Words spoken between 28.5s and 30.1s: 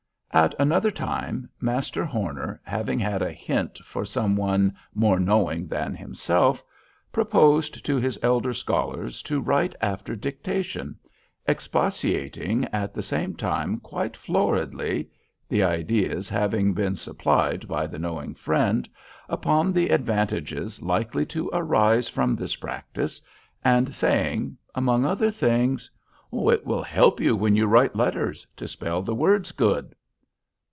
to spell the words good."